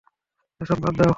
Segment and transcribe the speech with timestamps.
[0.61, 1.09] এসব বাদ দাও!